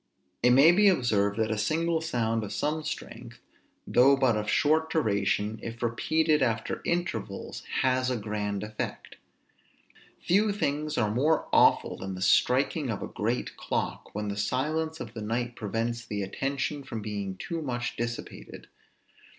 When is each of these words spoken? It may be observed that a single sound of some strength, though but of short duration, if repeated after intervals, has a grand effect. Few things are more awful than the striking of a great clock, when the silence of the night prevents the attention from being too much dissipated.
It 0.41 0.49
may 0.49 0.71
be 0.71 0.87
observed 0.87 1.37
that 1.37 1.51
a 1.51 1.59
single 1.59 2.01
sound 2.01 2.43
of 2.43 2.51
some 2.51 2.81
strength, 2.83 3.37
though 3.85 4.17
but 4.17 4.35
of 4.35 4.49
short 4.49 4.89
duration, 4.89 5.59
if 5.61 5.83
repeated 5.83 6.41
after 6.41 6.81
intervals, 6.85 7.61
has 7.83 8.09
a 8.09 8.17
grand 8.17 8.63
effect. 8.63 9.17
Few 10.19 10.51
things 10.53 10.97
are 10.97 11.11
more 11.13 11.47
awful 11.53 11.97
than 11.97 12.15
the 12.15 12.21
striking 12.23 12.89
of 12.89 13.03
a 13.03 13.07
great 13.07 13.55
clock, 13.57 14.15
when 14.15 14.27
the 14.29 14.37
silence 14.37 14.99
of 14.99 15.13
the 15.13 15.21
night 15.21 15.55
prevents 15.55 16.03
the 16.03 16.23
attention 16.23 16.81
from 16.81 17.03
being 17.03 17.37
too 17.37 17.61
much 17.61 17.95
dissipated. 17.95 18.69